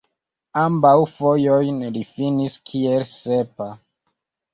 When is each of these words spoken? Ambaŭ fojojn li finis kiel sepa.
Ambaŭ 0.59 0.93
fojojn 1.17 1.77
li 1.97 2.01
finis 2.13 2.55
kiel 2.71 3.05
sepa. 3.11 3.69